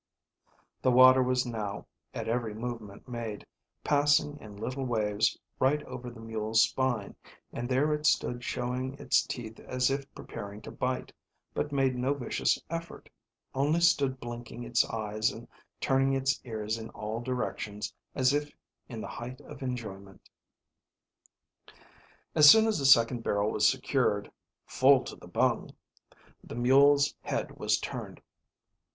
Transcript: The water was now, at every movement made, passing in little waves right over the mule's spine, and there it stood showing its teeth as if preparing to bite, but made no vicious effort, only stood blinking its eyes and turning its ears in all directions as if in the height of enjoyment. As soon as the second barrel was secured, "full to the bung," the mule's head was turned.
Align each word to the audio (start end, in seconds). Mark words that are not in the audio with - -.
The 0.81 0.89
water 0.89 1.21
was 1.21 1.45
now, 1.45 1.85
at 2.11 2.27
every 2.27 2.55
movement 2.55 3.07
made, 3.07 3.45
passing 3.83 4.35
in 4.39 4.57
little 4.57 4.83
waves 4.83 5.37
right 5.59 5.83
over 5.83 6.09
the 6.09 6.19
mule's 6.19 6.63
spine, 6.63 7.15
and 7.53 7.69
there 7.69 7.93
it 7.93 8.07
stood 8.07 8.43
showing 8.43 8.95
its 8.95 9.23
teeth 9.23 9.59
as 9.59 9.91
if 9.91 10.11
preparing 10.15 10.59
to 10.63 10.71
bite, 10.71 11.13
but 11.53 11.71
made 11.71 11.95
no 11.95 12.15
vicious 12.15 12.59
effort, 12.67 13.11
only 13.53 13.79
stood 13.79 14.19
blinking 14.19 14.63
its 14.63 14.83
eyes 14.89 15.29
and 15.31 15.47
turning 15.79 16.13
its 16.13 16.41
ears 16.45 16.79
in 16.79 16.89
all 16.89 17.19
directions 17.21 17.93
as 18.15 18.33
if 18.33 18.51
in 18.89 19.01
the 19.01 19.07
height 19.07 19.39
of 19.41 19.61
enjoyment. 19.61 20.31
As 22.33 22.49
soon 22.49 22.65
as 22.65 22.79
the 22.79 22.87
second 22.87 23.21
barrel 23.23 23.51
was 23.51 23.69
secured, 23.69 24.31
"full 24.65 25.03
to 25.03 25.15
the 25.15 25.27
bung," 25.27 25.69
the 26.43 26.55
mule's 26.55 27.13
head 27.21 27.59
was 27.59 27.77
turned. 27.77 28.19